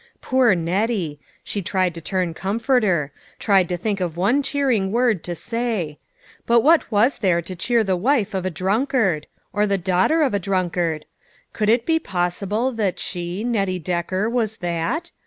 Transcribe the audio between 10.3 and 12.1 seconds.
a drunkard? Could it be